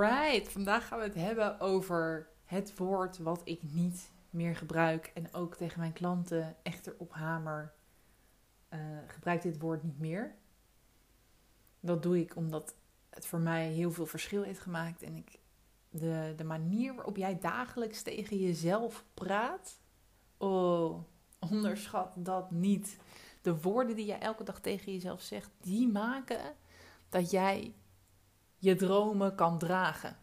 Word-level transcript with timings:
Alright, 0.00 0.48
vandaag 0.48 0.86
gaan 0.86 0.98
we 0.98 1.04
het 1.04 1.14
hebben 1.14 1.60
over 1.60 2.28
het 2.44 2.76
woord 2.76 3.18
wat 3.18 3.40
ik 3.44 3.62
niet 3.62 4.10
meer 4.30 4.56
gebruik 4.56 5.10
en 5.14 5.34
ook 5.34 5.56
tegen 5.56 5.80
mijn 5.80 5.92
klanten 5.92 6.56
echter 6.62 6.94
op 6.98 7.12
hamer. 7.12 7.72
Uh, 8.70 8.80
gebruik 9.06 9.42
dit 9.42 9.58
woord 9.58 9.82
niet 9.82 9.98
meer. 9.98 10.34
Dat 11.80 12.02
doe 12.02 12.20
ik 12.20 12.36
omdat 12.36 12.74
het 13.10 13.26
voor 13.26 13.38
mij 13.38 13.68
heel 13.68 13.92
veel 13.92 14.06
verschil 14.06 14.42
heeft 14.42 14.60
gemaakt 14.60 15.02
en 15.02 15.16
ik 15.16 15.38
de, 15.90 16.32
de 16.36 16.44
manier 16.44 16.94
waarop 16.94 17.16
jij 17.16 17.38
dagelijks 17.38 18.02
tegen 18.02 18.36
jezelf 18.38 19.04
praat. 19.14 19.80
Oh, 20.36 21.02
onderschat 21.50 22.12
dat 22.16 22.50
niet. 22.50 22.96
De 23.42 23.60
woorden 23.60 23.96
die 23.96 24.06
jij 24.06 24.20
elke 24.20 24.44
dag 24.44 24.60
tegen 24.60 24.92
jezelf 24.92 25.20
zegt, 25.20 25.50
die 25.60 25.88
maken 25.88 26.54
dat 27.08 27.30
jij 27.30 27.74
je 28.60 28.76
dromen 28.76 29.34
kan 29.34 29.58
dragen. 29.58 30.16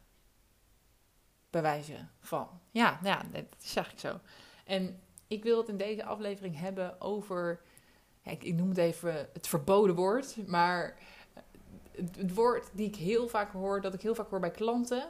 Bij 1.49 1.61
wijze 1.61 2.07
van. 2.19 2.47
Ja, 2.71 2.99
ja, 3.03 3.23
dat 3.31 3.45
zeg 3.57 3.91
ik 3.91 3.99
zo. 3.99 4.19
En 4.65 5.01
ik 5.27 5.43
wil 5.43 5.57
het 5.57 5.69
in 5.69 5.77
deze 5.77 6.05
aflevering 6.05 6.59
hebben 6.59 7.01
over. 7.01 7.61
Ik, 8.23 8.53
noem 8.53 8.69
het 8.69 8.77
even 8.77 9.29
het 9.33 9.47
verboden 9.47 9.95
woord. 9.95 10.47
Maar 10.47 10.97
het, 11.91 12.33
woord 12.33 12.69
die 12.73 12.87
ik 12.87 12.95
heel 12.95 13.27
vaak 13.27 13.51
hoor, 13.51 13.81
dat 13.81 13.93
ik 13.93 14.01
heel 14.01 14.15
vaak 14.15 14.29
hoor 14.29 14.39
bij 14.39 14.51
klanten. 14.51 15.09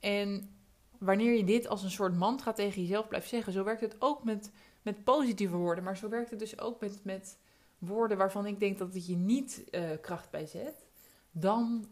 En 0.00 0.56
wanneer 0.98 1.36
je 1.36 1.44
dit 1.44 1.68
als 1.68 1.82
een 1.82 1.90
soort 1.90 2.16
mantra 2.16 2.52
tegen 2.52 2.82
jezelf 2.82 3.08
blijft 3.08 3.28
zeggen, 3.28 3.52
zo 3.52 3.64
werkt 3.64 3.80
het 3.80 3.96
ook 3.98 4.24
met, 4.24 4.50
met 4.82 5.04
positieve 5.04 5.56
woorden. 5.56 5.84
Maar 5.84 5.96
zo 5.96 6.08
werkt 6.08 6.30
het 6.30 6.38
dus 6.38 6.60
ook 6.60 6.80
met, 6.80 7.00
met 7.02 7.38
woorden 7.78 8.16
waarvan 8.16 8.46
ik 8.46 8.60
denk 8.60 8.78
dat 8.78 8.94
het 8.94 9.06
je 9.06 9.16
niet 9.16 9.64
uh, 9.70 9.90
kracht 10.00 10.30
bij 10.30 10.46
zet. 10.46 10.86
Dan 11.30 11.88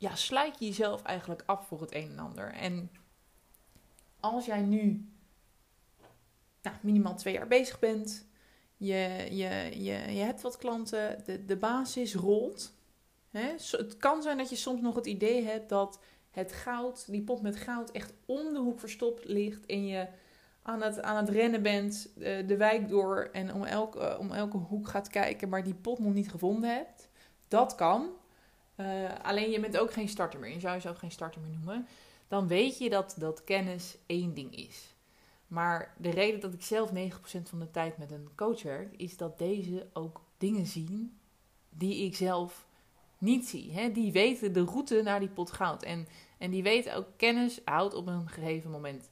ja, 0.00 0.14
sluit 0.14 0.58
je 0.58 0.64
jezelf 0.64 1.02
eigenlijk 1.02 1.42
af 1.46 1.66
voor 1.66 1.80
het 1.80 1.94
een 1.94 2.10
en 2.10 2.18
ander. 2.18 2.52
En 2.52 2.90
als 4.20 4.46
jij 4.46 4.60
nu 4.60 5.08
nou, 6.62 6.76
minimaal 6.80 7.16
twee 7.16 7.34
jaar 7.34 7.46
bezig 7.46 7.78
bent, 7.78 8.26
je, 8.76 9.26
je, 9.30 9.82
je, 9.82 10.14
je 10.14 10.22
hebt 10.22 10.40
wat 10.40 10.56
klanten, 10.56 11.22
de, 11.24 11.44
de 11.44 11.56
basis 11.56 12.14
rolt. 12.14 12.74
Hè? 13.30 13.54
Het 13.70 13.96
kan 13.96 14.22
zijn 14.22 14.38
dat 14.38 14.50
je 14.50 14.56
soms 14.56 14.80
nog 14.80 14.94
het 14.94 15.06
idee 15.06 15.44
hebt 15.44 15.68
dat 15.68 16.00
het 16.30 16.52
goud, 16.52 17.10
die 17.10 17.22
pot 17.22 17.42
met 17.42 17.56
goud, 17.56 17.90
echt 17.90 18.12
om 18.26 18.52
de 18.52 18.58
hoek 18.58 18.80
verstopt 18.80 19.24
ligt 19.24 19.66
en 19.66 19.86
je 19.86 20.08
aan 20.62 20.82
het, 20.82 21.02
aan 21.02 21.16
het 21.16 21.28
rennen 21.28 21.62
bent, 21.62 22.12
de, 22.14 22.24
eh, 22.24 22.48
de 22.48 22.56
wijk 22.56 22.88
door 22.88 23.28
en 23.32 23.54
om 23.54 23.64
elke, 23.64 24.18
om 24.18 24.32
elke 24.32 24.56
hoek 24.56 24.88
gaat 24.88 25.08
kijken, 25.08 25.48
maar 25.48 25.64
die 25.64 25.74
pot 25.74 25.98
nog 25.98 26.14
niet 26.14 26.30
gevonden 26.30 26.74
hebt. 26.74 27.08
Dat 27.48 27.74
kan. 27.74 28.18
Uh, 28.80 29.10
alleen 29.22 29.50
je 29.50 29.60
bent 29.60 29.78
ook 29.78 29.92
geen 29.92 30.08
starter 30.08 30.40
meer. 30.40 30.52
Je 30.52 30.60
zou 30.60 30.74
jezelf 30.74 30.98
geen 30.98 31.10
starter 31.10 31.40
meer 31.40 31.50
noemen. 31.50 31.86
Dan 32.28 32.46
weet 32.46 32.78
je 32.78 32.90
dat, 32.90 33.14
dat 33.18 33.44
kennis 33.44 33.96
één 34.06 34.34
ding 34.34 34.56
is. 34.56 34.94
Maar 35.46 35.94
de 35.98 36.10
reden 36.10 36.40
dat 36.40 36.52
ik 36.52 36.62
zelf 36.62 36.90
90% 36.90 36.92
van 37.42 37.58
de 37.58 37.70
tijd 37.70 37.98
met 37.98 38.10
een 38.10 38.28
coach 38.34 38.62
werk, 38.62 38.94
is 38.96 39.16
dat 39.16 39.38
deze 39.38 39.86
ook 39.92 40.20
dingen 40.38 40.66
zien 40.66 41.18
die 41.68 42.04
ik 42.04 42.16
zelf 42.16 42.66
niet 43.18 43.48
zie. 43.48 43.72
Hè? 43.72 43.92
Die 43.92 44.12
weten 44.12 44.52
de 44.52 44.64
route 44.64 45.02
naar 45.02 45.20
die 45.20 45.28
pot 45.28 45.52
goud. 45.52 45.82
En, 45.82 46.06
en 46.38 46.50
die 46.50 46.62
weten 46.62 46.94
ook 46.94 47.06
kennis 47.16 47.60
houdt 47.64 47.94
op 47.94 48.06
een 48.06 48.28
gegeven 48.28 48.70
moment 48.70 49.10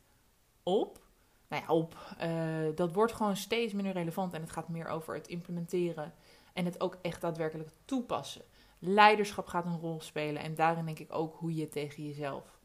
op. 0.62 1.06
Nou 1.48 1.62
ja, 1.62 1.68
op. 1.74 2.16
Uh, 2.22 2.76
dat 2.76 2.92
wordt 2.92 3.12
gewoon 3.12 3.36
steeds 3.36 3.72
minder 3.72 3.92
relevant 3.92 4.32
en 4.32 4.40
het 4.40 4.50
gaat 4.50 4.68
meer 4.68 4.88
over 4.88 5.14
het 5.14 5.28
implementeren 5.28 6.14
en 6.52 6.64
het 6.64 6.80
ook 6.80 6.98
echt 7.02 7.20
daadwerkelijk 7.20 7.70
toepassen. 7.84 8.42
Leiderschap 8.78 9.46
gaat 9.46 9.64
een 9.64 9.78
rol 9.78 10.00
spelen 10.00 10.42
en 10.42 10.54
daarin 10.54 10.84
denk 10.84 10.98
ik 10.98 11.14
ook 11.14 11.34
hoe 11.34 11.54
je 11.54 11.68
tegen 11.68 12.06
jezelf 12.06 12.58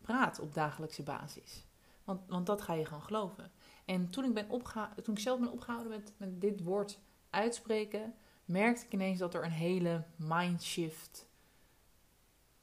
praat 0.00 0.40
op 0.40 0.54
dagelijkse 0.54 1.02
basis. 1.02 1.66
Want, 2.04 2.20
want 2.26 2.46
dat 2.46 2.62
ga 2.62 2.72
je 2.72 2.84
gewoon 2.84 3.02
geloven. 3.02 3.50
En 3.84 4.10
toen 4.10 4.24
ik, 4.24 4.34
ben 4.34 4.50
opgeha 4.50 4.94
toen 5.02 5.14
ik 5.14 5.20
zelf 5.20 5.40
ben 5.40 5.52
opgehouden 5.52 5.90
met, 5.90 6.12
met 6.16 6.40
dit 6.40 6.62
woord 6.62 7.00
uitspreken, 7.30 8.14
merkte 8.44 8.84
ik 8.84 8.92
ineens 8.92 9.18
dat 9.18 9.34
er 9.34 9.44
een 9.44 9.50
hele 9.50 10.04
mindshift, 10.16 11.28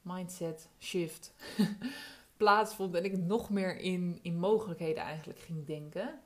mindset 0.01 0.69
shift 0.79 1.33
plaatsvond. 2.37 2.95
En 2.95 3.03
ik 3.03 3.17
nog 3.17 3.49
meer 3.49 3.77
in, 3.77 4.19
in 4.21 4.39
mogelijkheden 4.39 5.03
eigenlijk 5.03 5.39
ging 5.39 5.65
denken. 5.65 6.19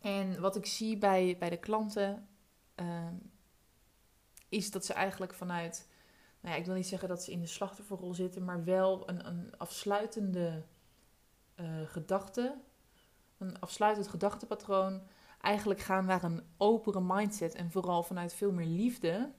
En 0.00 0.40
wat 0.40 0.56
ik 0.56 0.66
zie 0.66 0.98
bij, 0.98 1.36
bij 1.38 1.50
de 1.50 1.58
klanten, 1.58 2.28
ehm, 2.74 3.14
is 4.48 4.70
dat 4.70 4.84
ze 4.84 4.92
eigenlijk 4.92 5.34
vanuit, 5.34 5.88
nou 6.40 6.54
ja, 6.54 6.60
ik 6.60 6.66
wil 6.66 6.74
niet 6.74 6.86
zeggen 6.86 7.08
dat 7.08 7.22
ze 7.22 7.32
in 7.32 7.40
de 7.40 7.46
slachtofferrol 7.46 8.14
zitten, 8.14 8.44
maar 8.44 8.64
wel 8.64 9.08
een, 9.08 9.26
een 9.26 9.54
afsluitende 9.56 10.64
uh, 11.60 11.66
gedachte, 11.84 12.56
een 13.38 13.60
afsluitend 13.60 14.08
gedachtepatroon, 14.08 15.02
eigenlijk 15.40 15.80
gaan 15.80 16.04
naar 16.04 16.24
een 16.24 16.42
opere 16.56 17.00
mindset 17.00 17.54
en 17.54 17.70
vooral 17.70 18.02
vanuit 18.02 18.34
veel 18.34 18.52
meer 18.52 18.66
liefde 18.66 19.32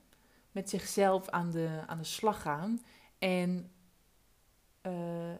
met 0.52 0.70
zichzelf 0.70 1.30
aan 1.30 1.52
de, 1.52 1.84
aan 1.86 1.98
de 1.98 2.04
slag 2.04 2.42
gaan. 2.42 2.82
En 3.20 3.72
uh, 4.82 5.34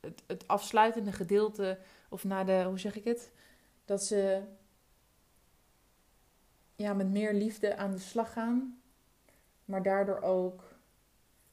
het, 0.00 0.22
het 0.26 0.48
afsluitende 0.48 1.12
gedeelte, 1.12 1.78
of 2.08 2.24
naar 2.24 2.46
de, 2.46 2.64
hoe 2.66 2.78
zeg 2.78 2.96
ik 2.96 3.04
het? 3.04 3.32
Dat 3.84 4.04
ze 4.04 4.42
ja, 6.76 6.92
met 6.92 7.10
meer 7.10 7.34
liefde 7.34 7.76
aan 7.76 7.90
de 7.90 7.98
slag 7.98 8.32
gaan 8.32 8.77
maar 9.68 9.82
daardoor 9.82 10.20
ook 10.20 10.62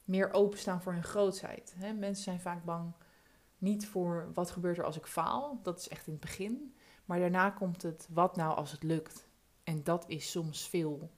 meer 0.04 0.32
openstaan 0.32 0.82
voor 0.82 0.92
hun 0.92 1.02
grootheid. 1.02 1.74
Mensen 1.78 2.24
zijn 2.24 2.40
vaak 2.40 2.64
bang 2.64 2.92
niet 3.58 3.86
voor 3.86 4.30
wat 4.34 4.50
gebeurt 4.50 4.78
er 4.78 4.84
als 4.84 4.96
ik 4.96 5.06
faal. 5.06 5.60
Dat 5.62 5.78
is 5.78 5.88
echt 5.88 6.06
in 6.06 6.12
het 6.12 6.22
begin. 6.22 6.74
Maar 7.04 7.18
daarna 7.18 7.50
komt 7.50 7.82
het 7.82 8.08
wat 8.10 8.36
nou 8.36 8.56
als 8.56 8.72
het 8.72 8.82
lukt. 8.82 9.28
En 9.64 9.84
dat 9.84 10.04
is 10.08 10.30
soms 10.30 10.68
veel, 10.68 11.10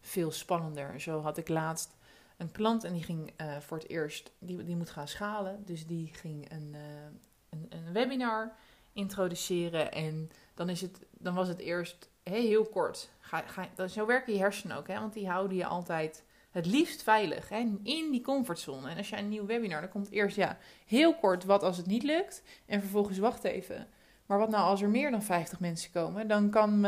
veel 0.00 0.30
spannender. 0.30 1.00
Zo 1.00 1.20
had 1.20 1.36
ik 1.36 1.48
laatst 1.48 1.96
een 2.36 2.52
klant 2.52 2.84
en 2.84 2.92
die 2.92 3.02
ging 3.02 3.32
uh, 3.40 3.56
voor 3.58 3.78
het 3.78 3.88
eerst, 3.88 4.32
die, 4.38 4.64
die 4.64 4.76
moet 4.76 4.90
gaan 4.90 5.08
schalen. 5.08 5.64
Dus 5.64 5.86
die 5.86 6.14
ging 6.14 6.52
een, 6.52 6.72
uh, 6.74 6.80
een, 7.48 7.66
een, 7.68 7.92
webinar 7.92 8.56
introduceren. 8.92 9.92
En 9.92 10.30
dan, 10.54 10.68
is 10.68 10.80
het, 10.80 11.06
dan 11.10 11.34
was 11.34 11.48
het 11.48 11.58
eerst 11.58 12.08
heel, 12.22 12.64
kort. 12.64 13.10
Ga, 13.20 13.40
ga, 13.40 13.88
zo 13.88 14.06
werken 14.06 14.32
je 14.32 14.38
hersenen 14.38 14.76
ook, 14.76 14.88
hè? 14.88 15.00
want 15.00 15.12
die 15.12 15.28
houden 15.28 15.56
je 15.56 15.66
altijd 15.66 16.24
het 16.50 16.66
liefst 16.66 17.02
veilig. 17.02 17.48
Hè? 17.48 17.58
In 17.82 18.10
die 18.10 18.20
comfortzone. 18.20 18.90
En 18.90 18.96
als 18.96 19.08
je 19.08 19.16
een 19.16 19.28
nieuw 19.28 19.46
webinar, 19.46 19.80
dan 19.80 19.90
komt 19.90 20.10
eerst 20.10 20.36
ja, 20.36 20.58
heel 20.86 21.14
kort 21.14 21.44
wat 21.44 21.62
als 21.62 21.76
het 21.76 21.86
niet 21.86 22.02
lukt. 22.02 22.42
En 22.66 22.80
vervolgens 22.80 23.18
wacht 23.18 23.44
even. 23.44 23.88
Maar 24.26 24.38
wat 24.38 24.50
nou 24.50 24.64
als 24.64 24.82
er 24.82 24.88
meer 24.88 25.10
dan 25.10 25.22
50 25.22 25.60
mensen 25.60 25.92
komen? 25.92 26.28
Dan 26.28 26.50
kan 26.50 26.80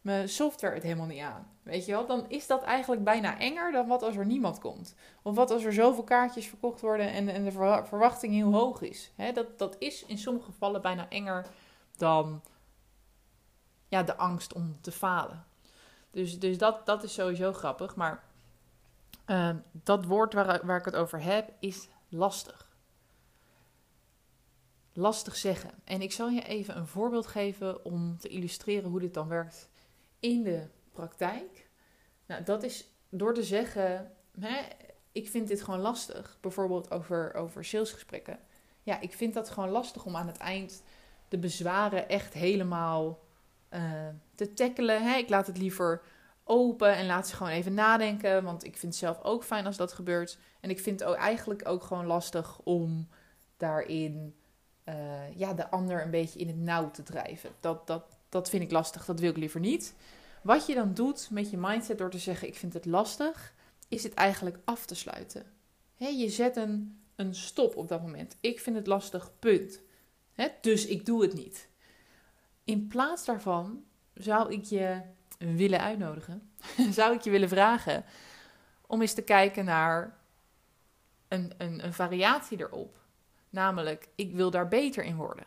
mijn 0.00 0.28
software 0.28 0.74
het 0.74 0.82
helemaal 0.82 1.06
niet 1.06 1.22
aan. 1.22 1.50
Weet 1.62 1.86
je 1.86 1.92
wel? 1.92 2.06
Dan 2.06 2.24
is 2.28 2.46
dat 2.46 2.62
eigenlijk 2.62 3.04
bijna 3.04 3.38
enger 3.38 3.72
dan 3.72 3.86
wat 3.86 4.02
als 4.02 4.16
er 4.16 4.26
niemand 4.26 4.58
komt. 4.58 4.94
Of 5.22 5.34
wat 5.34 5.50
als 5.50 5.64
er 5.64 5.72
zoveel 5.72 6.04
kaartjes 6.04 6.46
verkocht 6.46 6.80
worden 6.80 7.12
en, 7.12 7.28
en 7.28 7.44
de 7.44 7.52
verwachting 7.84 8.32
heel 8.32 8.52
hoog 8.52 8.80
is. 8.80 9.12
Hè? 9.16 9.32
Dat, 9.32 9.58
dat 9.58 9.76
is 9.78 10.04
in 10.04 10.18
sommige 10.18 10.44
gevallen 10.44 10.82
bijna 10.82 11.08
enger 11.08 11.46
dan 11.96 12.42
ja, 13.88 14.02
de 14.02 14.16
angst 14.16 14.52
om 14.52 14.78
te 14.80 14.92
falen. 14.92 15.44
Dus, 16.10 16.38
dus 16.38 16.58
dat, 16.58 16.86
dat 16.86 17.02
is 17.02 17.14
sowieso 17.14 17.52
grappig. 17.52 17.96
Maar 17.96 18.22
Ehm, 19.30 19.56
dat 19.72 20.04
woord 20.04 20.32
waar, 20.32 20.66
waar 20.66 20.78
ik 20.78 20.84
het 20.84 20.96
over 20.96 21.22
heb 21.22 21.52
is 21.58 21.88
lastig. 22.08 22.76
Lastig 24.92 25.36
zeggen. 25.36 25.70
En 25.84 26.02
ik 26.02 26.12
zal 26.12 26.28
je 26.28 26.42
even 26.42 26.76
een 26.76 26.86
voorbeeld 26.86 27.26
geven 27.26 27.84
om 27.84 28.18
te 28.18 28.28
illustreren 28.28 28.90
hoe 28.90 29.00
dit 29.00 29.14
dan 29.14 29.28
werkt 29.28 29.68
in 30.20 30.42
de 30.42 30.68
praktijk. 30.92 31.68
Nou, 32.26 32.42
dat 32.42 32.62
is 32.62 32.88
door 33.08 33.34
te 33.34 33.42
zeggen, 33.42 34.12
hè, 34.40 34.62
ik 35.12 35.28
vind 35.28 35.48
dit 35.48 35.62
gewoon 35.62 35.80
lastig. 35.80 36.38
Bijvoorbeeld 36.40 36.90
over, 36.90 37.34
over 37.34 37.64
salesgesprekken. 37.64 38.38
Ja, 38.82 39.00
ik 39.00 39.12
vind 39.12 39.34
dat 39.34 39.50
gewoon 39.50 39.70
lastig 39.70 40.04
om 40.04 40.16
aan 40.16 40.26
het 40.26 40.38
eind 40.38 40.82
de 41.28 41.38
bezwaren 41.38 42.08
echt 42.08 42.32
helemaal 42.32 43.24
uh, 43.70 44.08
te 44.34 44.52
tackelen. 44.52 45.02
Hè? 45.02 45.16
Ik 45.16 45.28
laat 45.28 45.46
het 45.46 45.58
liever 45.58 46.02
open 46.50 46.96
en 46.96 47.06
laat 47.06 47.28
ze 47.28 47.36
gewoon 47.36 47.52
even 47.52 47.74
nadenken. 47.74 48.44
Want 48.44 48.64
ik 48.64 48.76
vind 48.76 48.92
het 48.92 49.02
zelf 49.02 49.22
ook 49.22 49.44
fijn 49.44 49.66
als 49.66 49.76
dat 49.76 49.92
gebeurt. 49.92 50.38
En 50.60 50.70
ik 50.70 50.80
vind 50.80 51.00
het 51.00 51.08
ook 51.08 51.16
eigenlijk 51.16 51.68
ook 51.68 51.82
gewoon 51.82 52.06
lastig 52.06 52.58
om 52.58 53.08
daarin 53.56 54.34
uh, 54.84 55.36
ja, 55.36 55.54
de 55.54 55.70
ander 55.70 56.02
een 56.02 56.10
beetje 56.10 56.38
in 56.38 56.46
het 56.46 56.58
nauw 56.58 56.90
te 56.90 57.02
drijven. 57.02 57.50
Dat, 57.60 57.86
dat, 57.86 58.04
dat 58.28 58.48
vind 58.48 58.62
ik 58.62 58.70
lastig, 58.70 59.04
dat 59.04 59.20
wil 59.20 59.30
ik 59.30 59.36
liever 59.36 59.60
niet. 59.60 59.94
Wat 60.42 60.66
je 60.66 60.74
dan 60.74 60.94
doet 60.94 61.28
met 61.30 61.50
je 61.50 61.56
mindset 61.56 61.98
door 61.98 62.10
te 62.10 62.18
zeggen: 62.18 62.48
Ik 62.48 62.56
vind 62.56 62.72
het 62.72 62.86
lastig, 62.86 63.54
is 63.88 64.02
het 64.02 64.14
eigenlijk 64.14 64.58
af 64.64 64.86
te 64.86 64.94
sluiten. 64.94 65.46
je 65.96 66.28
zet 66.28 66.56
een, 66.56 67.00
een 67.16 67.34
stop 67.34 67.76
op 67.76 67.88
dat 67.88 68.02
moment. 68.02 68.36
Ik 68.40 68.60
vind 68.60 68.76
het 68.76 68.86
lastig, 68.86 69.30
punt. 69.38 69.80
dus 70.60 70.86
ik 70.86 71.06
doe 71.06 71.22
het 71.22 71.34
niet. 71.34 71.68
In 72.64 72.86
plaats 72.86 73.24
daarvan 73.24 73.84
zou 74.14 74.52
ik 74.52 74.64
je 74.64 75.00
willen 75.40 75.80
uitnodigen, 75.80 76.50
zou 76.98 77.14
ik 77.14 77.20
je 77.20 77.30
willen 77.30 77.48
vragen 77.48 78.04
om 78.86 79.00
eens 79.00 79.14
te 79.14 79.22
kijken 79.22 79.64
naar 79.64 80.16
een, 81.28 81.52
een, 81.58 81.84
een 81.84 81.92
variatie 81.92 82.58
erop. 82.60 82.98
Namelijk, 83.50 84.08
ik 84.14 84.32
wil 84.32 84.50
daar 84.50 84.68
beter 84.68 85.04
in 85.04 85.16
worden. 85.16 85.44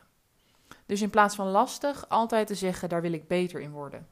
Dus 0.86 1.02
in 1.02 1.10
plaats 1.10 1.36
van 1.36 1.48
lastig, 1.48 2.10
altijd 2.10 2.48
te 2.48 2.56
zeggen, 2.56 2.90
daar 2.90 3.02
wil 3.02 3.14
ik 3.14 3.28
beter 3.28 3.62
in 3.62 3.72
worden. 3.72 4.08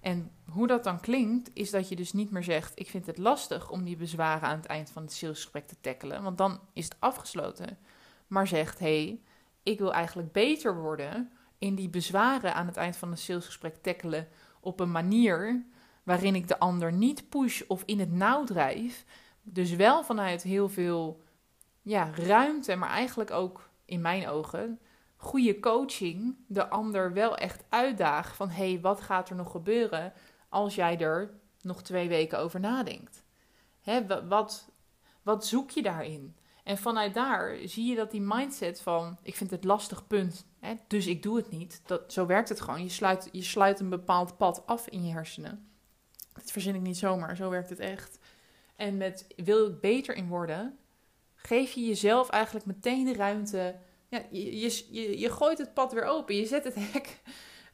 En 0.00 0.30
hoe 0.50 0.66
dat 0.66 0.84
dan 0.84 1.00
klinkt, 1.00 1.50
is 1.52 1.70
dat 1.70 1.88
je 1.88 1.96
dus 1.96 2.12
niet 2.12 2.30
meer 2.30 2.42
zegt: 2.44 2.78
Ik 2.78 2.90
vind 2.90 3.06
het 3.06 3.18
lastig 3.18 3.70
om 3.70 3.84
die 3.84 3.96
bezwaren 3.96 4.48
aan 4.48 4.56
het 4.56 4.66
eind 4.66 4.90
van 4.90 5.02
het 5.02 5.12
salesgesprek 5.12 5.66
te 5.66 5.76
tackelen, 5.80 6.22
want 6.22 6.38
dan 6.38 6.60
is 6.72 6.84
het 6.84 6.96
afgesloten. 6.98 7.78
Maar 8.26 8.46
zegt: 8.46 8.78
Hé, 8.78 9.04
hey, 9.04 9.20
ik 9.62 9.78
wil 9.78 9.92
eigenlijk 9.92 10.32
beter 10.32 10.76
worden 10.80 11.32
in 11.58 11.74
die 11.74 11.88
bezwaren 11.88 12.54
aan 12.54 12.66
het 12.66 12.76
eind 12.76 12.96
van 12.96 13.10
het 13.10 13.20
salesgesprek 13.20 13.76
tackelen 13.82 14.28
op 14.66 14.80
een 14.80 14.90
manier 14.90 15.64
waarin 16.02 16.34
ik 16.34 16.48
de 16.48 16.58
ander 16.58 16.92
niet 16.92 17.28
push 17.28 17.62
of 17.68 17.82
in 17.84 17.98
het 18.00 18.12
nauw 18.12 18.44
drijf. 18.44 19.04
Dus 19.42 19.74
wel 19.74 20.04
vanuit 20.04 20.42
heel 20.42 20.68
veel 20.68 21.22
ja, 21.82 22.10
ruimte, 22.14 22.76
maar 22.76 22.88
eigenlijk 22.88 23.30
ook 23.30 23.70
in 23.84 24.00
mijn 24.00 24.28
ogen 24.28 24.80
goede 25.16 25.60
coaching 25.60 26.36
de 26.46 26.68
ander 26.68 27.12
wel 27.12 27.36
echt 27.36 27.64
uitdaagt 27.68 28.36
van 28.36 28.48
hé, 28.48 28.70
hey, 28.70 28.80
wat 28.80 29.00
gaat 29.00 29.28
er 29.28 29.36
nog 29.36 29.50
gebeuren 29.50 30.12
als 30.48 30.74
jij 30.74 30.98
er 30.98 31.30
nog 31.60 31.82
twee 31.82 32.08
weken 32.08 32.38
over 32.38 32.60
nadenkt? 32.60 33.22
Hè, 33.80 34.26
wat, 34.28 34.68
wat 35.22 35.46
zoek 35.46 35.70
je 35.70 35.82
daarin? 35.82 36.36
En 36.66 36.78
vanuit 36.78 37.14
daar 37.14 37.56
zie 37.64 37.86
je 37.86 37.96
dat 37.96 38.10
die 38.10 38.20
mindset 38.20 38.80
van 38.80 39.18
ik 39.22 39.36
vind 39.36 39.50
het 39.50 39.64
lastig 39.64 40.06
punt, 40.06 40.46
hè, 40.58 40.74
dus 40.86 41.06
ik 41.06 41.22
doe 41.22 41.36
het 41.36 41.50
niet. 41.50 41.80
Dat, 41.84 42.12
zo 42.12 42.26
werkt 42.26 42.48
het 42.48 42.60
gewoon. 42.60 42.82
Je 42.82 42.88
sluit, 42.88 43.28
je 43.32 43.42
sluit 43.42 43.80
een 43.80 43.88
bepaald 43.88 44.36
pad 44.36 44.66
af 44.66 44.88
in 44.88 45.06
je 45.06 45.12
hersenen. 45.12 45.68
Dat 46.32 46.50
verzin 46.50 46.74
ik 46.74 46.80
niet 46.80 46.96
zomaar, 46.96 47.36
zo 47.36 47.50
werkt 47.50 47.70
het 47.70 47.78
echt. 47.78 48.18
En 48.76 48.96
met 48.96 49.26
wil 49.36 49.66
ik 49.66 49.80
beter 49.80 50.14
in 50.14 50.28
worden, 50.28 50.78
geef 51.34 51.72
je 51.72 51.86
jezelf 51.86 52.28
eigenlijk 52.28 52.66
meteen 52.66 53.04
de 53.04 53.14
ruimte. 53.14 53.76
Ja, 54.08 54.22
je, 54.30 54.60
je, 54.60 55.18
je, 55.18 55.30
gooit 55.30 55.58
het 55.58 55.74
pad 55.74 55.92
weer 55.92 56.04
open. 56.04 56.36
Je 56.36 56.46
zet 56.46 56.64
het 56.64 56.74
hek, 56.92 57.20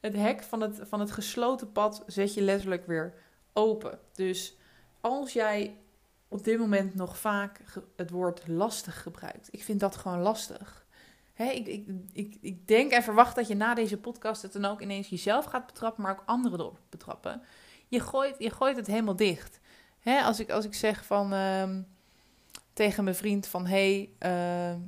het 0.00 0.16
hek 0.16 0.42
van, 0.42 0.60
het, 0.60 0.80
van 0.82 1.00
het 1.00 1.10
gesloten 1.10 1.72
pad 1.72 2.02
zet 2.06 2.34
je 2.34 2.42
letterlijk 2.42 2.86
weer 2.86 3.14
open. 3.52 3.98
Dus 4.12 4.56
als 5.00 5.32
jij 5.32 5.76
op 6.32 6.44
dit 6.44 6.58
moment 6.58 6.94
nog 6.94 7.18
vaak 7.18 7.60
het 7.96 8.10
woord 8.10 8.48
lastig 8.48 9.02
gebruikt. 9.02 9.48
Ik 9.50 9.64
vind 9.64 9.80
dat 9.80 9.96
gewoon 9.96 10.20
lastig. 10.20 10.86
ik, 11.36 11.66
ik, 11.66 11.88
ik, 12.12 12.36
ik 12.40 12.68
denk 12.68 12.90
en 12.92 13.02
verwacht 13.02 13.34
dat 13.34 13.48
je 13.48 13.54
na 13.54 13.74
deze 13.74 13.96
podcast 13.96 14.42
het 14.42 14.52
dan 14.52 14.64
ook 14.64 14.80
ineens 14.80 15.08
jezelf 15.08 15.44
gaat 15.44 15.66
betrappen, 15.66 16.02
maar 16.02 16.12
ook 16.12 16.22
anderen 16.26 16.60
erop 16.60 16.80
betrappen. 16.88 17.42
Je 17.88 18.00
gooit, 18.00 18.34
je 18.38 18.50
gooit 18.50 18.76
het 18.76 18.86
helemaal 18.86 19.16
dicht. 19.16 19.60
als, 20.04 20.40
ik, 20.40 20.50
als 20.50 20.64
ik 20.64 20.74
zeg 20.74 21.04
van 21.04 21.32
ehm, 21.32 21.82
tegen 22.72 23.04
mijn 23.04 23.16
vriend 23.16 23.46
van 23.46 23.66
hé, 23.66 24.10
hey, 24.18 24.30
ehm, 24.30 24.80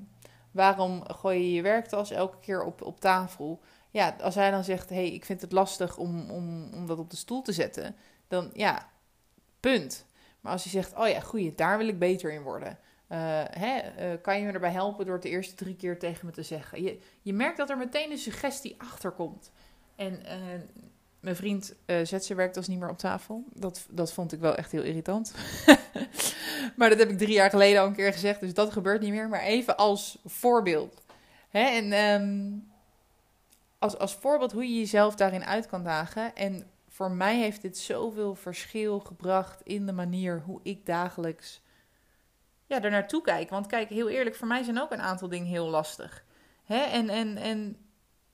waarom 0.50 1.10
gooi 1.10 1.38
je 1.38 1.52
je 1.52 1.62
werktas 1.62 2.10
elke 2.10 2.38
keer 2.40 2.62
op, 2.62 2.82
op 2.82 3.00
tafel? 3.00 3.60
Ja, 3.90 4.16
als 4.20 4.34
hij 4.34 4.50
dan 4.50 4.64
zegt, 4.64 4.88
hé, 4.88 4.96
hey, 4.96 5.12
ik 5.12 5.24
vind 5.24 5.40
het 5.40 5.52
lastig 5.52 5.96
om, 5.96 6.30
om, 6.30 6.72
om 6.72 6.86
dat 6.86 6.98
op 6.98 7.10
de 7.10 7.16
stoel 7.16 7.42
te 7.42 7.52
zetten, 7.52 7.96
dan 8.28 8.50
ja, 8.52 8.88
punt. 9.60 10.06
Maar 10.44 10.52
als 10.52 10.64
je 10.64 10.70
zegt, 10.70 10.96
oh 10.96 11.08
ja, 11.08 11.20
goeie, 11.20 11.54
daar 11.54 11.78
wil 11.78 11.88
ik 11.88 11.98
beter 11.98 12.32
in 12.32 12.42
worden. 12.42 12.78
Uh, 13.08 13.18
hè, 13.50 13.80
uh, 14.12 14.20
kan 14.22 14.38
je 14.38 14.46
me 14.46 14.52
erbij 14.52 14.70
helpen 14.70 15.04
door 15.04 15.14
het 15.14 15.22
de 15.22 15.28
eerste 15.28 15.54
drie 15.54 15.76
keer 15.76 15.98
tegen 15.98 16.26
me 16.26 16.32
te 16.32 16.42
zeggen? 16.42 16.82
Je, 16.82 16.98
je 17.22 17.32
merkt 17.32 17.56
dat 17.56 17.70
er 17.70 17.78
meteen 17.78 18.10
een 18.10 18.18
suggestie 18.18 18.74
achter 18.78 19.10
komt. 19.10 19.50
En 19.96 20.12
uh, 20.12 20.30
mijn 21.20 21.36
vriend 21.36 21.74
zet 21.86 22.24
zijn 22.24 22.38
werktas 22.38 22.68
niet 22.68 22.78
meer 22.78 22.90
op 22.90 22.98
tafel. 22.98 23.44
Dat, 23.52 23.86
dat 23.90 24.12
vond 24.12 24.32
ik 24.32 24.40
wel 24.40 24.54
echt 24.54 24.72
heel 24.72 24.82
irritant. 24.82 25.34
maar 26.76 26.88
dat 26.88 26.98
heb 26.98 27.10
ik 27.10 27.18
drie 27.18 27.34
jaar 27.34 27.50
geleden 27.50 27.80
al 27.80 27.86
een 27.86 27.94
keer 27.94 28.12
gezegd, 28.12 28.40
dus 28.40 28.54
dat 28.54 28.72
gebeurt 28.72 29.00
niet 29.00 29.12
meer. 29.12 29.28
Maar 29.28 29.42
even 29.42 29.76
als 29.76 30.18
voorbeeld. 30.24 31.02
Hè, 31.48 31.64
en 31.64 31.92
um, 31.92 32.72
als, 33.78 33.98
als 33.98 34.14
voorbeeld 34.14 34.52
hoe 34.52 34.68
je 34.68 34.78
jezelf 34.78 35.14
daarin 35.14 35.44
uit 35.44 35.66
kan 35.66 35.84
dagen. 35.84 36.36
En 36.36 36.66
voor 36.94 37.10
mij 37.10 37.38
heeft 37.38 37.62
dit 37.62 37.78
zoveel 37.78 38.34
verschil 38.34 39.00
gebracht 39.00 39.60
in 39.62 39.86
de 39.86 39.92
manier 39.92 40.40
hoe 40.40 40.60
ik 40.62 40.86
dagelijks 40.86 41.62
ja, 42.66 42.82
er 42.82 42.90
naartoe 42.90 43.22
kijk. 43.22 43.50
Want 43.50 43.66
kijk, 43.66 43.88
heel 43.88 44.08
eerlijk, 44.08 44.36
voor 44.36 44.46
mij 44.46 44.62
zijn 44.62 44.80
ook 44.80 44.92
een 44.92 45.00
aantal 45.00 45.28
dingen 45.28 45.46
heel 45.46 45.68
lastig. 45.68 46.24
Hè? 46.64 46.78
En, 46.78 47.08
en, 47.08 47.36
en 47.36 47.76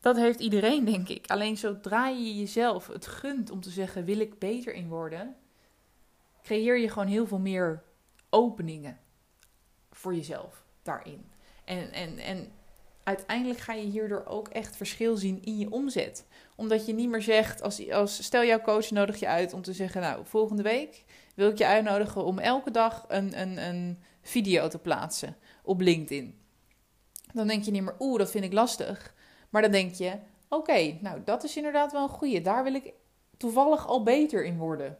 dat 0.00 0.16
heeft 0.16 0.40
iedereen, 0.40 0.84
denk 0.84 1.08
ik. 1.08 1.26
Alleen 1.26 1.56
zodra 1.56 2.08
je 2.08 2.36
jezelf 2.36 2.86
het 2.86 3.06
gunt 3.06 3.50
om 3.50 3.60
te 3.60 3.70
zeggen: 3.70 4.04
wil 4.04 4.20
ik 4.20 4.38
beter 4.38 4.72
in 4.74 4.88
worden, 4.88 5.36
creëer 6.42 6.78
je 6.78 6.88
gewoon 6.88 7.08
heel 7.08 7.26
veel 7.26 7.40
meer 7.40 7.82
openingen 8.30 8.98
voor 9.90 10.14
jezelf 10.14 10.64
daarin. 10.82 11.30
En, 11.64 11.92
en, 11.92 12.18
en 12.18 12.52
uiteindelijk 13.04 13.58
ga 13.58 13.72
je 13.72 13.86
hierdoor 13.86 14.24
ook 14.26 14.48
echt 14.48 14.76
verschil 14.76 15.16
zien 15.16 15.42
in 15.42 15.58
je 15.58 15.70
omzet. 15.70 16.26
Omdat 16.56 16.86
je 16.86 16.92
niet 16.92 17.08
meer 17.08 17.22
zegt, 17.22 17.62
als, 17.62 17.90
als 17.90 18.22
stel 18.22 18.44
jouw 18.44 18.60
coach 18.60 18.90
nodig 18.90 19.20
je 19.20 19.26
uit 19.26 19.52
om 19.52 19.62
te 19.62 19.72
zeggen, 19.72 20.00
nou, 20.00 20.20
volgende 20.24 20.62
week 20.62 21.04
wil 21.34 21.50
ik 21.50 21.58
je 21.58 21.66
uitnodigen 21.66 22.24
om 22.24 22.38
elke 22.38 22.70
dag 22.70 23.04
een, 23.08 23.40
een, 23.40 23.68
een 23.68 23.98
video 24.22 24.68
te 24.68 24.78
plaatsen 24.78 25.36
op 25.62 25.80
LinkedIn. 25.80 26.38
Dan 27.32 27.46
denk 27.46 27.64
je 27.64 27.70
niet 27.70 27.82
meer, 27.82 27.96
oeh, 27.98 28.18
dat 28.18 28.30
vind 28.30 28.44
ik 28.44 28.52
lastig. 28.52 29.14
Maar 29.50 29.62
dan 29.62 29.70
denk 29.70 29.94
je, 29.94 30.18
oké, 30.48 30.98
nou, 31.00 31.20
dat 31.24 31.44
is 31.44 31.56
inderdaad 31.56 31.92
wel 31.92 32.02
een 32.02 32.08
goede. 32.08 32.40
Daar 32.40 32.64
wil 32.64 32.74
ik 32.74 32.92
toevallig 33.36 33.86
al 33.86 34.02
beter 34.02 34.44
in 34.44 34.58
worden. 34.58 34.98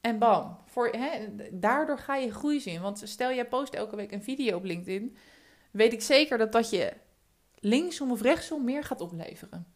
En 0.00 0.18
bam, 0.18 0.58
voor, 0.66 0.88
hè, 0.88 1.08
daardoor 1.50 1.98
ga 1.98 2.16
je 2.16 2.32
groei 2.32 2.60
zien. 2.60 2.80
Want 2.80 3.00
stel 3.04 3.32
jij 3.32 3.48
post 3.48 3.74
elke 3.74 3.96
week 3.96 4.12
een 4.12 4.22
video 4.22 4.56
op 4.56 4.64
LinkedIn, 4.64 5.16
weet 5.70 5.92
ik 5.92 6.02
zeker 6.02 6.38
dat 6.38 6.52
dat 6.52 6.70
je 6.70 6.92
linksom 7.58 8.10
of 8.10 8.22
rechtsom 8.22 8.64
meer 8.64 8.84
gaat 8.84 9.00
opleveren. 9.00 9.66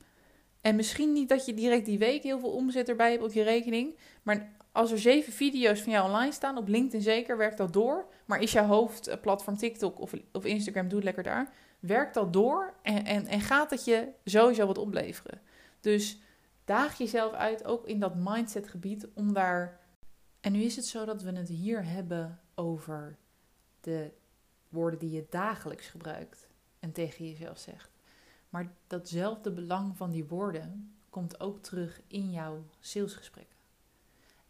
En 0.60 0.76
misschien 0.76 1.12
niet 1.12 1.28
dat 1.28 1.46
je 1.46 1.54
direct 1.54 1.84
die 1.84 1.98
week 1.98 2.22
heel 2.22 2.38
veel 2.38 2.50
omzet 2.50 2.88
erbij 2.88 3.10
hebt 3.10 3.22
op 3.22 3.32
je 3.32 3.42
rekening. 3.42 3.98
Maar 4.22 4.52
als 4.72 4.90
er 4.90 4.98
zeven 4.98 5.32
video's 5.32 5.80
van 5.80 5.92
jou 5.92 6.06
online 6.06 6.32
staan, 6.32 6.56
op 6.56 6.68
LinkedIn 6.68 7.00
zeker, 7.00 7.36
werkt 7.36 7.58
dat 7.58 7.72
door. 7.72 8.06
Maar 8.24 8.40
is 8.42 8.52
jouw 8.52 8.66
hoofdplatform 8.66 9.56
TikTok 9.56 10.00
of, 10.00 10.12
of 10.32 10.44
Instagram, 10.44 10.88
doe 10.88 10.96
het 10.96 11.04
lekker 11.04 11.22
daar. 11.22 11.52
Werkt 11.80 12.14
dat 12.14 12.32
door 12.32 12.74
en, 12.82 13.04
en, 13.04 13.26
en 13.26 13.40
gaat 13.40 13.70
het 13.70 13.84
je 13.84 14.08
sowieso 14.24 14.66
wat 14.66 14.78
opleveren. 14.78 15.40
Dus 15.80 16.20
daag 16.64 16.98
jezelf 16.98 17.32
uit, 17.32 17.64
ook 17.64 17.86
in 17.86 18.00
dat 18.00 18.14
mindset 18.14 18.68
gebied, 18.68 19.08
om 19.14 19.32
daar... 19.32 19.80
En 20.40 20.52
nu 20.52 20.62
is 20.62 20.76
het 20.76 20.86
zo 20.86 21.04
dat 21.04 21.22
we 21.22 21.32
het 21.32 21.48
hier 21.48 21.84
hebben 21.84 22.40
over 22.54 23.18
de 23.80 24.12
woorden 24.72 24.98
die 24.98 25.10
je 25.10 25.26
dagelijks 25.30 25.86
gebruikt 25.86 26.48
en 26.78 26.92
tegen 26.92 27.28
jezelf 27.28 27.58
zegt. 27.58 27.90
Maar 28.48 28.72
datzelfde 28.86 29.50
belang 29.50 29.96
van 29.96 30.10
die 30.10 30.24
woorden 30.24 30.94
komt 31.10 31.40
ook 31.40 31.62
terug 31.62 32.00
in 32.06 32.30
jouw 32.30 32.64
salesgesprekken. 32.80 33.56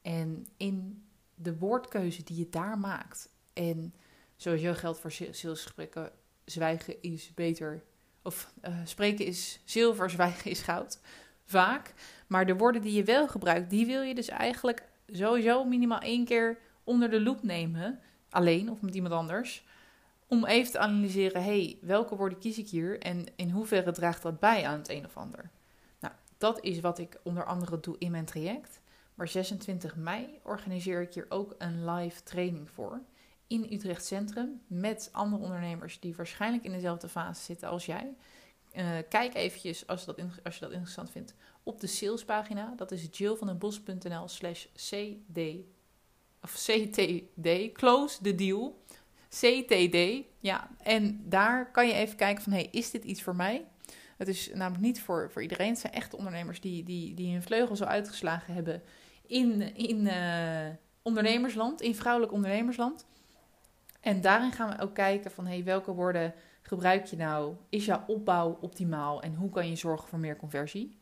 En 0.03 0.47
in 0.57 1.05
de 1.35 1.59
woordkeuze 1.59 2.23
die 2.25 2.37
je 2.37 2.49
daar 2.49 2.79
maakt. 2.79 3.29
En 3.53 3.95
sowieso 4.37 4.73
geldt 4.75 4.99
voor 4.99 5.13
salesgesprekken: 5.13 6.13
zwijgen 6.45 7.03
is 7.03 7.35
beter. 7.35 7.83
Of 8.23 8.53
uh, 8.65 8.77
spreken 8.85 9.27
is 9.27 9.61
zilver, 9.65 10.11
zwijgen 10.11 10.51
is 10.51 10.61
goud. 10.61 11.01
Vaak. 11.45 11.95
Maar 12.27 12.47
de 12.47 12.57
woorden 12.57 12.83
die 12.83 12.93
je 12.93 13.05
wel 13.05 13.29
gebruikt, 13.29 13.71
die 13.71 13.87
wil 13.87 14.03
je 14.03 14.15
dus 14.15 14.29
eigenlijk 14.29 14.89
sowieso 15.07 15.65
minimaal 15.65 16.01
één 16.01 16.25
keer 16.25 16.59
onder 16.85 17.11
de 17.11 17.21
loep 17.21 17.43
nemen. 17.43 18.01
Alleen 18.31 18.71
of 18.71 18.81
met 18.81 18.95
iemand 18.95 19.15
anders 19.15 19.65
om 20.33 20.45
even 20.45 20.73
te 20.73 20.79
analyseren, 20.79 21.43
hey, 21.43 21.79
welke 21.81 22.17
woorden 22.17 22.39
kies 22.39 22.59
ik 22.59 22.69
hier 22.69 23.01
en 23.01 23.27
in 23.37 23.51
hoeverre 23.51 23.93
draagt 23.93 24.23
dat 24.23 24.41
bij 24.41 24.67
aan 24.67 24.79
het 24.79 24.89
een 24.89 25.05
of 25.05 25.17
ander. 25.17 25.51
Nou, 26.01 26.15
dat 26.39 26.65
is 26.65 26.81
wat 26.81 26.99
ik 26.99 27.21
onder 27.23 27.45
andere 27.45 27.81
doe 27.81 27.97
in 27.99 28.11
mijn 28.11 28.25
traject. 28.25 28.81
Maar 29.15 29.29
26 29.29 29.97
mei 29.97 30.41
organiseer 30.43 31.01
ik 31.01 31.15
hier 31.15 31.27
ook 31.29 31.55
een 31.59 31.91
live 31.91 32.23
training 32.23 32.71
voor 32.71 33.01
in 33.47 33.67
Utrecht 33.71 34.05
Centrum 34.05 34.61
met 34.67 35.09
andere 35.13 35.43
ondernemers 35.43 36.01
die 36.01 36.17
waarschijnlijk 36.17 36.65
in 36.65 36.73
dezelfde 36.73 37.09
fase 37.09 37.43
zitten 37.43 37.69
als 37.69 37.87
jij. 37.87 38.15
Uh, 38.77 38.89
kijk 39.09 39.35
eventjes 39.35 39.87
als 39.87 40.05
je, 40.05 40.07
dat 40.07 40.45
als 40.45 40.55
je 40.55 40.61
dat 40.61 40.71
interessant 40.71 41.11
vindt 41.11 41.35
op 41.63 41.81
de 41.81 41.87
salespagina. 41.87 42.75
Dat 42.77 42.91
is 42.91 43.09
jillvandenbos.nl 43.11 44.29
slash 44.29 44.67
cd 44.75 45.39
of 46.43 46.55
ctd, 46.55 47.73
close 47.73 48.23
the 48.23 48.35
deal. 48.35 48.81
CTD, 49.41 50.25
ja. 50.39 50.69
En 50.83 51.23
daar 51.29 51.71
kan 51.71 51.87
je 51.87 51.93
even 51.93 52.17
kijken 52.17 52.43
van, 52.43 52.53
hey, 52.53 52.69
is 52.71 52.91
dit 52.91 53.05
iets 53.05 53.23
voor 53.23 53.37
mij? 53.37 53.65
Het 54.17 54.29
is 54.29 54.51
namelijk 54.55 54.85
niet 54.85 55.03
voor, 55.03 55.31
voor 55.31 55.43
iedereen. 55.43 55.69
Het 55.69 55.79
zijn 55.79 55.93
echte 55.93 56.17
ondernemers 56.17 56.61
die, 56.61 56.85
die, 56.85 57.15
die 57.15 57.33
hun 57.33 57.43
vleugel 57.43 57.77
zo 57.77 57.85
uitgeslagen 57.85 58.55
hebben 58.55 58.83
in, 59.27 59.75
in 59.77 60.07
uh, 60.07 60.75
ondernemersland, 61.03 61.81
in 61.81 61.95
vrouwelijk 61.95 62.33
ondernemersland. 62.33 63.07
En 64.01 64.21
daarin 64.21 64.53
gaan 64.53 64.77
we 64.77 64.83
ook 64.83 64.95
kijken 64.95 65.31
van, 65.31 65.47
hey, 65.47 65.65
welke 65.65 65.93
woorden 65.93 66.35
gebruik 66.63 67.07
je 67.07 67.17
nou? 67.17 67.55
Is 67.69 67.85
jouw 67.85 68.05
opbouw 68.07 68.59
optimaal? 68.61 69.23
En 69.23 69.35
hoe 69.35 69.51
kan 69.51 69.69
je 69.69 69.77
zorgen 69.77 70.09
voor 70.09 70.19
meer 70.19 70.37
conversie? 70.37 71.01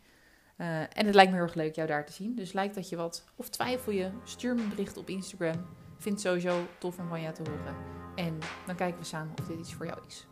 Uh, 0.56 0.80
en 0.80 1.06
het 1.06 1.14
lijkt 1.14 1.30
me 1.30 1.36
heel 1.36 1.46
erg 1.46 1.54
leuk 1.54 1.74
jou 1.74 1.88
daar 1.88 2.06
te 2.06 2.12
zien. 2.12 2.34
Dus 2.34 2.52
lijkt 2.52 2.74
dat 2.74 2.88
je 2.88 2.96
wat, 2.96 3.24
of 3.36 3.48
twijfel 3.48 3.92
je, 3.92 4.10
stuur 4.24 4.54
me 4.54 4.62
een 4.62 4.68
bericht 4.68 4.96
op 4.96 5.08
Instagram. 5.08 5.66
Vind 5.98 6.14
het 6.14 6.24
sowieso 6.24 6.66
tof 6.78 6.98
om 6.98 7.08
van 7.08 7.20
jou 7.20 7.34
te 7.34 7.42
horen. 7.50 7.99
En 8.20 8.38
dan 8.66 8.74
kijken 8.74 9.00
we 9.00 9.06
samen 9.06 9.32
of 9.40 9.46
dit 9.46 9.58
iets 9.58 9.74
voor 9.74 9.86
jou 9.86 9.98
is. 10.06 10.26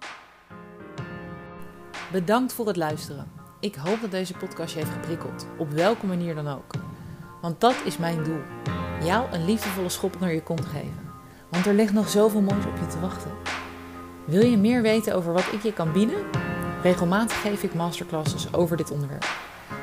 Bedankt 2.12 2.52
voor 2.52 2.66
het 2.66 2.76
luisteren. 2.76 3.30
Ik 3.60 3.74
hoop 3.74 4.00
dat 4.00 4.10
deze 4.10 4.34
podcast 4.34 4.72
je 4.72 4.78
heeft 4.78 4.92
geprikkeld, 4.92 5.46
op 5.58 5.70
welke 5.70 6.06
manier 6.06 6.34
dan 6.34 6.48
ook. 6.48 6.72
Want 7.40 7.60
dat 7.60 7.74
is 7.84 7.98
mijn 7.98 8.24
doel: 8.24 8.40
jou 9.02 9.32
een 9.32 9.44
liefdevolle 9.44 9.88
schop 9.88 10.14
onder 10.14 10.32
je 10.32 10.42
kont 10.42 10.64
geven. 10.64 11.10
Want 11.48 11.66
er 11.66 11.74
ligt 11.74 11.92
nog 11.92 12.08
zoveel 12.08 12.40
moois 12.40 12.66
op 12.66 12.76
je 12.76 12.86
te 12.86 13.00
wachten. 13.00 13.30
Wil 14.24 14.46
je 14.46 14.56
meer 14.56 14.82
weten 14.82 15.14
over 15.14 15.32
wat 15.32 15.52
ik 15.52 15.62
je 15.62 15.72
kan 15.72 15.92
bieden? 15.92 16.24
Regelmatig 16.82 17.40
geef 17.40 17.62
ik 17.62 17.74
masterclasses 17.74 18.54
over 18.54 18.76
dit 18.76 18.90
onderwerp. 18.90 19.28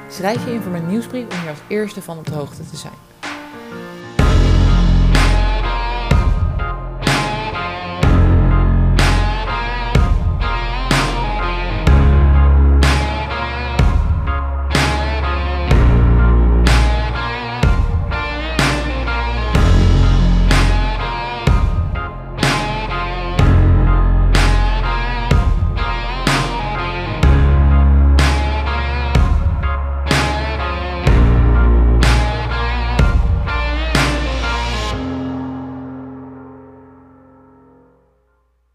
Schrijf 0.10 0.46
je 0.46 0.54
in 0.54 0.62
voor 0.62 0.72
mijn 0.72 0.88
nieuwsbrief 0.88 1.34
om 1.34 1.40
hier 1.40 1.50
als 1.50 1.60
eerste 1.68 2.02
van 2.02 2.18
op 2.18 2.26
de 2.26 2.34
hoogte 2.34 2.70
te 2.70 2.78
zijn. 2.78 3.05